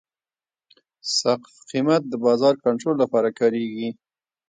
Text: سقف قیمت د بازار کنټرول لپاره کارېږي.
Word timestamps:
سقف 1.17 1.53
قیمت 1.69 2.01
د 2.07 2.13
بازار 2.25 2.53
کنټرول 2.65 2.95
لپاره 3.03 3.29
کارېږي. 3.39 3.89